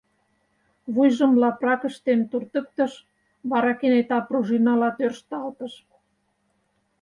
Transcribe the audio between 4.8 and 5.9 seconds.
тӧршталтыш.